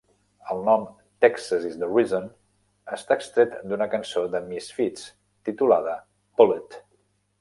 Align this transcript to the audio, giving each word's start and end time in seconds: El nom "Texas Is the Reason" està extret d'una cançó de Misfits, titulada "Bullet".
El 0.53 0.61
nom 0.67 0.85
"Texas 1.25 1.67
Is 1.71 1.75
the 1.83 1.89
Reason" 1.91 2.25
està 2.97 3.17
extret 3.19 3.53
d'una 3.73 3.89
cançó 3.95 4.25
de 4.37 4.43
Misfits, 4.49 5.05
titulada 5.51 5.95
"Bullet". 6.41 6.81